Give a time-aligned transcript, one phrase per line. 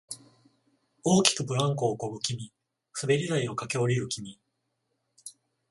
[1.03, 2.51] 大きくブランコをこぐ君、
[2.99, 4.39] 滑り台を駆け下りる君、